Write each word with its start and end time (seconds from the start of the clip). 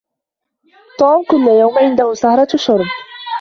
طوم 0.99 1.23
كل 1.29 1.47
يوم 1.47 1.77
عنده 1.79 2.13
سهرة 2.13 2.47
شرب 2.55 2.85